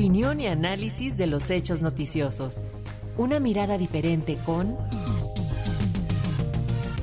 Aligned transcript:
Opinión 0.00 0.40
y 0.40 0.46
análisis 0.46 1.18
de 1.18 1.26
los 1.26 1.50
hechos 1.50 1.82
noticiosos. 1.82 2.62
Una 3.18 3.38
mirada 3.38 3.76
diferente 3.76 4.38
con 4.46 4.78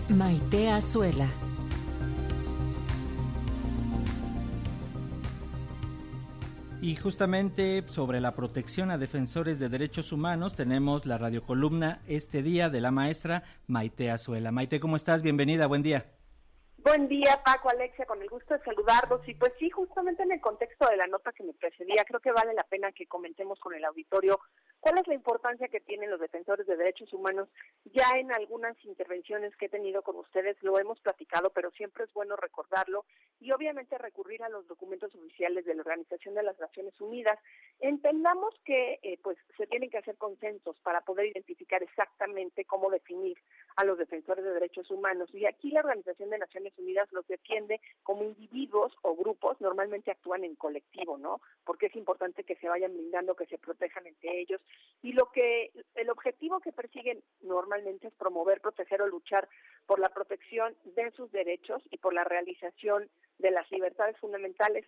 Maite 0.10 0.72
Azuela. 0.72 1.28
Y 6.82 6.96
justamente 6.96 7.84
sobre 7.86 8.20
la 8.20 8.34
protección 8.34 8.90
a 8.90 8.98
defensores 8.98 9.60
de 9.60 9.70
derechos 9.70 10.12
humanos 10.12 10.56
tenemos 10.56 11.06
la 11.06 11.20
radiocolumna 11.20 12.02
este 12.08 12.42
día 12.42 12.72
de 12.72 12.82
la 12.82 12.90
maestra 12.90 13.44
Maite 13.68 14.10
Azuela. 14.10 14.52
Maite, 14.52 14.80
¿cómo 14.80 14.96
estás? 14.96 15.22
Bienvenida, 15.22 15.68
buen 15.68 15.84
día. 15.84 16.17
Buen 16.88 17.10
día, 17.10 17.42
Paco, 17.44 17.70
Alexia, 17.70 18.06
con 18.06 18.22
el 18.22 18.30
gusto 18.30 18.54
de 18.54 18.64
saludarlos. 18.64 19.20
Y 19.28 19.34
pues 19.34 19.52
sí, 19.60 19.70
justamente 19.70 20.24
en 20.24 20.32
el 20.32 20.40
contexto 20.40 20.88
de 20.88 20.96
la 20.96 21.06
nota 21.06 21.34
que 21.34 21.44
me 21.44 21.52
precedía, 21.52 22.06
creo 22.06 22.22
que 22.22 22.32
vale 22.32 22.54
la 22.54 22.64
pena 22.64 22.94
que 22.94 23.08
comentemos 23.08 23.60
con 23.60 23.74
el 23.74 23.84
auditorio 23.84 24.40
cuál 24.80 24.98
es 25.00 25.06
la 25.06 25.14
importancia 25.14 25.68
que 25.68 25.82
tienen 25.82 26.10
los 26.10 26.22
defensores 26.22 26.66
de 26.66 26.78
derechos 26.78 27.12
humanos. 27.12 27.50
Ya 27.84 28.10
en 28.18 28.32
algunas 28.32 28.74
intervenciones 28.86 29.54
que 29.58 29.66
he 29.66 29.70
tenido 29.70 30.02
con 30.02 30.16
ustedes 30.16 30.56
lo 30.62 30.80
hemos 30.80 30.98
platicado, 31.02 31.50
pero 31.50 31.72
siempre 31.72 32.06
es 32.06 32.14
bueno 32.14 32.38
recordarlo 32.38 33.04
y 33.40 33.52
obviamente 33.52 33.98
recurrir 33.98 34.44
a 34.44 34.50
los 34.50 34.68
documentos 34.68 35.14
oficiales 35.14 35.66
de 35.66 35.76
la 35.76 35.82
Organización 35.82 36.36
de 36.36 36.44
las 36.44 36.60
Naciones 36.60 37.00
Unidas. 37.00 37.40
Entendamos 37.80 38.54
que 38.66 39.00
eh, 39.04 39.20
pues 39.22 39.38
se 39.58 39.68
tienen 39.68 39.90
que 39.90 40.00
hacer 40.00 40.18
consensos 40.18 40.80
para 40.82 41.02
poder 41.02 41.28
identificar 41.28 41.84
exactamente 41.84 42.66
cómo 42.66 42.90
definir 42.90 43.38
a 43.76 43.86
los 43.86 43.98
defensores 43.98 44.44
de 44.44 44.54
derechos 44.54 44.90
humanos. 44.90 45.30
Y 45.34 45.46
aquí 45.46 45.72
la 45.72 45.82
Organización 45.82 46.30
de 46.30 46.40
Naciones 46.40 46.74
Unidas 46.78 47.12
los 47.12 47.28
defiende 47.28 47.80
como 48.04 48.24
individuos 48.24 48.94
o 49.04 49.16
grupos, 49.16 49.60
normalmente 49.62 50.12
actúan 50.12 50.44
en 50.44 50.56
colectivo, 50.56 51.18
¿no? 51.18 51.42
Porque 51.64 51.88
es 51.88 51.96
importante 51.96 52.44
que 52.44 52.56
se 52.56 52.70
vayan 52.70 52.94
blindando, 52.94 53.36
que 53.36 53.46
se 53.46 53.58
protejan 53.58 54.08
entre 54.08 54.40
ellos. 54.40 54.62
Y 55.04 55.14
lo 55.14 55.32
que, 55.32 55.72
el 55.96 56.10
objetivo 56.10 56.60
que 56.60 56.72
persiguen 56.72 57.24
normalmente 57.42 58.08
es 58.08 58.14
promover, 58.16 58.62
proteger 58.62 59.02
o 59.02 59.08
luchar 59.08 59.48
por 59.88 60.00
la 60.00 60.10
protección 60.10 60.76
de 60.96 61.10
sus 61.12 61.32
derechos 61.32 61.82
y 61.90 61.98
por 61.98 62.14
la 62.14 62.24
realización 62.24 63.10
de 63.40 63.52
las 63.52 63.72
libertades 63.72 64.18
fundamentales 64.18 64.86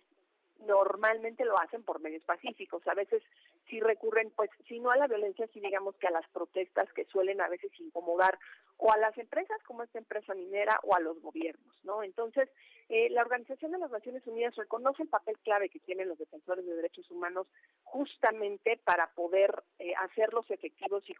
normalmente 0.66 1.44
lo 1.44 1.58
hacen 1.58 1.82
por 1.82 2.00
medios 2.00 2.22
pacíficos. 2.24 2.86
A 2.86 2.94
veces 2.94 3.22
sí 3.70 3.80
recurren, 3.80 4.30
pues, 4.36 4.50
si 4.68 4.80
no 4.80 4.90
a 4.90 4.96
la 4.96 5.06
violencia, 5.06 5.48
sí 5.52 5.60
digamos 5.60 5.96
que 5.96 6.08
a 6.08 6.10
las 6.10 6.28
protestas 6.30 6.92
que 6.92 7.04
suelen 7.06 7.40
a 7.40 7.48
veces 7.48 7.70
incomodar 7.80 8.38
o 8.76 8.92
a 8.92 8.98
las 8.98 9.16
empresas 9.18 9.62
como 9.64 9.82
esta 9.82 9.98
empresa 9.98 10.34
minera 10.34 10.78
o 10.82 10.94
a 10.94 11.00
los 11.00 11.20
gobiernos, 11.20 11.84
¿no? 11.84 12.02
Entonces, 12.02 12.48
eh, 12.88 13.08
la 13.10 13.22
Organización 13.22 13.70
de 13.70 13.78
las 13.78 13.90
Naciones 13.90 14.26
Unidas 14.26 14.56
reconoce 14.56 15.02
el 15.02 15.08
papel 15.08 15.38
clave 15.44 15.68
que 15.68 15.78
tienen 15.80 16.08
los 16.08 16.18
defensores 16.18 16.66
de 16.66 16.74
derechos 16.74 17.08
humanos 17.10 17.46
justamente 17.84 18.80
para 18.82 19.08
poder 19.12 19.62
eh, 19.78 19.92
hacerlos 19.96 20.50
efectivos 20.50 21.04
y, 21.08 21.14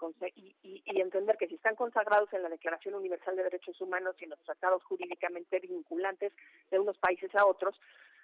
y, 0.62 0.82
y, 0.84 1.00
entender 1.00 1.36
que 1.36 1.46
si 1.46 1.54
están 1.54 1.76
consagrados 1.76 2.32
en 2.32 2.42
la 2.42 2.48
Declaración 2.48 2.94
Universal 2.94 3.36
de 3.36 3.44
Derechos 3.44 3.80
Humanos 3.80 4.16
y 4.18 4.24
en 4.24 4.30
los 4.30 4.42
tratados 4.42 4.82
jurídicamente 4.84 5.60
vinculantes 5.60 6.32
de 6.70 6.78
unos 6.78 6.98
países 6.98 7.32
a 7.36 7.46
otros, 7.46 7.78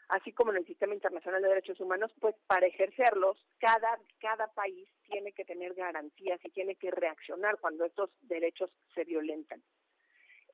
así 0.08 0.32
como 0.32 0.52
en 0.52 0.58
el 0.58 0.66
sistema 0.66 0.94
internacional 0.94 1.42
de 1.42 1.48
derechos 1.48 1.80
humanos, 1.80 2.12
pues 2.20 2.34
para 2.46 2.66
ejercerlos, 2.66 3.44
cada, 3.58 3.98
cada 4.20 4.48
país 4.48 4.88
tiene 5.08 5.32
que 5.32 5.44
tener 5.44 5.74
garantías 5.74 6.40
y 6.44 6.50
tiene 6.50 6.76
que 6.76 6.90
reaccionar 6.90 7.58
cuando 7.58 7.84
estos 7.84 8.10
derechos 8.22 8.70
se 8.94 9.04
violentan. 9.04 9.62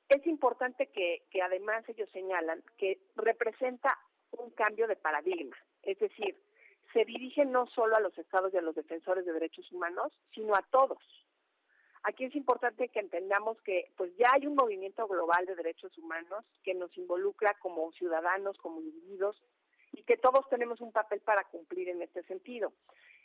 Es 0.09 0.27
importante 0.27 0.89
que, 0.89 1.25
que 1.31 1.43
además 1.43 1.89
ellos 1.89 2.11
señalan 2.11 2.63
que 2.77 3.01
representa 3.17 3.97
un 4.33 4.51
cambio 4.51 4.87
de 4.87 4.97
paradigma, 4.97 5.57
es 5.83 5.99
decir, 5.99 6.37
se 6.93 7.05
dirige 7.05 7.45
no 7.45 7.67
solo 7.67 7.97
a 7.97 8.01
los 8.01 8.17
estados 8.19 8.53
y 8.53 8.59
a 8.59 8.63
los 8.63 8.75
defensores 8.75 9.25
de 9.25 9.33
derechos 9.33 9.71
humanos, 9.73 10.13
sino 10.35 10.55
a 10.55 10.63
todos. 10.71 10.99
Aquí 12.05 12.25
es 12.25 12.35
importante 12.35 12.89
que 12.89 12.99
entendamos 12.99 13.61
que 13.63 13.93
pues 13.97 14.13
ya 14.17 14.27
hay 14.33 14.47
un 14.47 14.57
movimiento 14.57 15.07
global 15.07 15.47
de 15.47 15.55
derechos 15.55 15.97
humanos 15.99 16.45
que 16.65 16.75
nos 16.75 16.97
involucra 16.99 17.55
como 17.61 17.93
ciudadanos, 17.93 18.59
como 18.59 18.81
individuos, 18.81 19.41
y 19.93 20.03
que 20.03 20.17
todos 20.17 20.49
tenemos 20.49 20.81
un 20.81 20.91
papel 20.91 21.21
para 21.21 21.45
cumplir 21.45 21.89
en 21.91 22.03
este 22.03 22.23
sentido. 22.25 22.73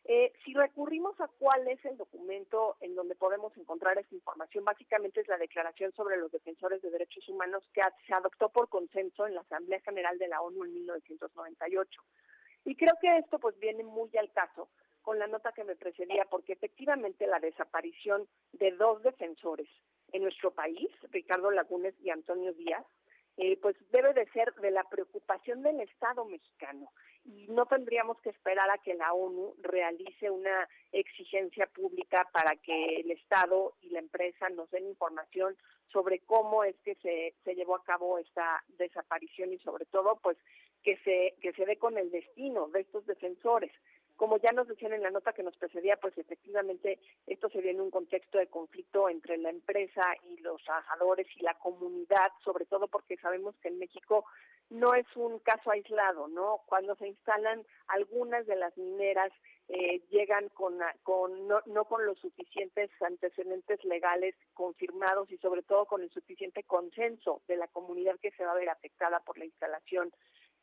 Eh, 0.06 0.32
si 0.46 0.54
recurrimos 0.54 1.20
a 1.20 1.28
cuál 1.28 1.68
es 1.68 1.84
el 1.86 1.98
documento 1.98 2.78
en 2.80 2.96
donde 2.96 3.16
podemos 3.16 3.56
encontrar 3.58 3.98
esta 3.98 4.16
información, 4.16 4.64
básicamente 4.64 5.22
es 5.22 5.28
la 5.28 5.38
Declaración 5.38 5.92
sobre 5.94 6.18
los 6.18 6.32
Defensores 6.32 6.82
de 6.82 6.92
Derechos 6.92 7.28
Humanos 7.28 7.68
que 7.74 7.82
se 8.06 8.14
adoptó 8.14 8.50
por 8.50 8.70
consenso 8.70 9.28
en 9.28 9.36
la 9.36 9.42
Asamblea 9.42 9.82
General 9.82 10.18
de 10.18 10.28
la 10.28 10.42
ONU 10.42 10.64
en 10.66 10.74
1998. 10.74 12.02
Y 12.66 12.76
creo 12.76 12.94
que 13.02 13.18
esto 13.18 13.40
pues 13.40 13.58
viene 13.60 13.84
muy 13.84 14.10
al 14.18 14.32
caso 14.32 14.70
con 15.08 15.20
la 15.20 15.28
nota 15.28 15.54
que 15.54 15.64
me 15.64 15.78
precedía, 15.78 16.26
porque 16.30 16.52
efectivamente 16.52 17.28
la 17.28 17.40
desaparición 17.40 18.28
de 18.52 18.72
dos 18.72 19.02
defensores 19.04 19.70
en 20.12 20.24
nuestro 20.24 20.52
país, 20.52 20.90
Ricardo 21.12 21.50
Lagunes 21.50 21.96
y 22.02 22.10
Antonio 22.10 22.52
Díaz, 22.52 22.86
eh, 23.38 23.58
pues 23.62 23.78
debe 23.92 24.14
de 24.14 24.26
ser 24.32 24.54
de 24.56 24.70
la 24.70 24.84
preocupación 24.84 25.62
del 25.62 25.80
Estado 25.80 26.26
mexicano. 26.26 26.92
Y 27.24 27.48
no 27.48 27.68
tendríamos 27.68 28.20
que 28.20 28.32
esperar 28.32 28.70
a 28.70 28.80
que 28.80 28.96
la 28.96 29.14
ONU 29.14 29.56
realice 29.60 30.30
una 30.30 30.68
exigencia 30.92 31.68
pública 31.68 32.28
para 32.34 32.58
que 32.58 33.00
el 33.00 33.10
Estado 33.12 33.76
y 33.80 33.92
la 33.92 34.00
empresa 34.00 34.50
nos 34.50 34.70
den 34.72 34.88
información 34.88 35.56
sobre 35.94 36.20
cómo 36.20 36.66
es 36.66 36.76
que 36.84 36.96
se, 36.96 37.34
se 37.46 37.56
llevó 37.56 37.78
a 37.78 37.84
cabo 37.86 38.18
esta 38.18 38.62
desaparición 38.78 39.54
y 39.54 39.60
sobre 39.60 39.86
todo 39.86 40.20
pues 40.22 40.38
que 40.84 40.98
se 41.06 41.36
que 41.42 41.54
se 41.54 41.66
dé 41.66 41.78
con 41.78 41.98
el 41.98 42.12
destino 42.12 42.68
de 42.68 42.82
estos 42.82 43.06
defensores 43.06 43.72
como 44.18 44.38
ya 44.38 44.52
nos 44.52 44.68
decían 44.68 44.94
en 44.94 45.04
la 45.04 45.12
nota 45.12 45.32
que 45.32 45.44
nos 45.44 45.56
precedía, 45.58 45.96
pues 45.98 46.18
efectivamente 46.18 47.00
esto 47.28 47.50
se 47.50 47.62
viene 47.62 47.78
en 47.78 47.86
un 47.86 47.92
contexto 47.92 48.40
de 48.40 48.48
conflicto 48.48 49.10
entre 49.10 49.38
la 49.38 49.50
empresa 49.50 50.02
y 50.24 50.38
los 50.42 50.62
trabajadores 50.64 51.28
y 51.38 51.44
la 51.44 51.54
comunidad, 51.54 52.32
sobre 52.44 52.66
todo 52.66 52.88
porque 52.88 53.18
sabemos 53.18 53.56
que 53.62 53.70
en 53.70 53.80
México 53.80 54.26
no 54.70 54.94
es 54.96 55.06
un 55.16 55.40
caso 55.40 55.72
aislado, 55.72 56.28
¿no? 56.28 56.62
Cuando 56.66 56.96
se 56.96 57.08
instalan 57.08 57.64
algunas 57.88 58.46
de 58.48 58.58
las 58.58 58.76
mineras 58.78 59.32
eh, 59.70 60.02
llegan 60.10 60.50
con, 60.50 60.78
con 61.04 61.48
no, 61.48 61.62
no 61.66 61.86
con 61.86 62.06
los 62.06 62.18
suficientes 62.20 62.90
antecedentes 63.02 63.84
legales 63.84 64.34
confirmados 64.54 65.30
y 65.32 65.38
sobre 65.38 65.62
todo 65.62 65.86
con 65.86 66.02
el 66.02 66.10
suficiente 66.10 66.64
consenso 66.64 67.42
de 67.48 67.58
la 67.58 67.68
comunidad 67.68 68.18
que 68.22 68.32
se 68.32 68.46
va 68.46 68.52
a 68.52 68.56
ver 68.56 68.70
afectada 68.70 69.20
por 69.20 69.38
la 69.38 69.46
instalación 69.46 70.12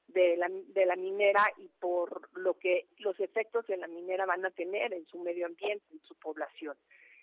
de 0.09 0.37
la, 0.37 0.49
de 0.49 0.87
la 0.87 0.97
minera 0.97 1.45
y 1.59 1.69
por 1.81 2.29
lo 2.39 2.55
que 2.59 2.87
los 2.99 3.19
efectos 3.21 3.67
de 3.67 3.77
la 3.77 3.87
minera 3.87 4.27
van 4.27 4.45
a 4.45 4.51
tener 4.51 4.93
en 4.93 5.07
su 5.07 5.19
medio 5.19 5.47
ambiente, 5.47 5.85
en 5.93 6.03
su 6.03 6.15
población. 6.17 6.77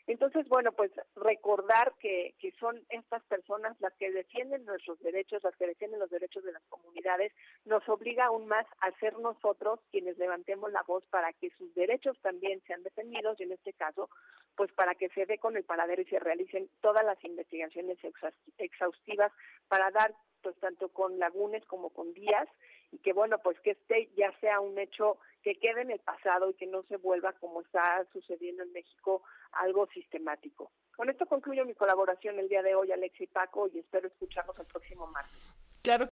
Entonces, 0.08 0.48
bueno, 0.48 0.72
pues 0.72 0.92
recordar 1.16 1.94
que, 2.00 2.36
que 2.40 2.52
son 2.60 2.82
estas 2.90 3.24
personas 3.24 3.80
las 3.80 3.94
que 3.94 4.12
defienden 4.12 4.66
nuestros 4.66 5.00
derechos, 5.02 5.44
las 5.44 5.56
que 5.56 5.68
defienden 5.68 6.00
los 6.00 6.10
derechos 6.10 6.44
de 6.44 6.52
las 6.52 6.64
comunidades, 6.70 7.32
nos 7.66 7.88
obliga 7.88 8.26
aún 8.26 8.48
más 8.48 8.66
a 8.82 8.92
ser 9.00 9.18
nosotros 9.20 9.80
quienes 9.92 10.18
levantemos 10.18 10.72
la 10.72 10.84
voz 10.84 11.04
para 11.10 11.34
que 11.34 11.52
sus 11.52 11.74
derechos 11.76 12.18
también 12.22 12.62
sean 12.68 12.84
defendidos 12.84 13.40
y 13.40 13.44
en 13.44 13.52
este 13.52 13.74
caso, 13.74 14.10
pues 14.56 14.72
para 14.74 14.96
que 14.96 15.10
se 15.10 15.26
dé 15.26 15.38
con 15.38 15.56
el 15.58 15.64
paradero 15.64 16.02
y 16.02 16.06
se 16.06 16.20
realicen 16.20 16.70
todas 16.82 17.06
las 17.06 17.24
investigaciones 17.24 17.98
exhaustivas 18.58 19.32
para 19.68 19.92
dar 19.92 20.14
pues 20.42 20.56
tanto 20.60 20.90
con 20.90 21.20
Lagunes 21.20 21.66
como 21.66 21.90
con 21.92 22.14
Díaz 22.14 22.48
y 22.92 22.98
que 23.00 23.14
bueno 23.14 23.38
pues 23.40 23.60
que 23.60 23.72
este 23.72 24.10
ya 24.18 24.32
sea 24.40 24.60
un 24.60 24.78
hecho 24.78 25.18
que 25.44 25.56
quede 25.56 25.82
en 25.82 25.92
el 25.92 26.00
pasado 26.00 26.50
y 26.50 26.54
que 26.56 26.68
no 26.68 26.84
se 26.84 26.98
vuelva 26.98 27.34
como 27.34 27.62
está 27.62 28.06
sucediendo 28.12 28.64
en 28.64 28.74
México 28.74 29.24
algo 29.52 29.88
sistemático. 29.94 30.72
Con 30.96 31.10
esto 31.10 31.26
concluyo 31.26 31.66
mi 31.66 31.74
colaboración 31.74 32.38
el 32.40 32.48
día 32.48 32.62
de 32.62 32.76
hoy, 32.76 32.92
Alexia 32.92 33.24
y 33.24 33.28
Paco, 33.28 33.68
y 33.74 33.80
espero 33.80 34.08
escucharnos 34.08 34.58
el 34.60 34.66
próximo 34.66 35.08
martes. 35.08 35.40
Claro 35.82 36.10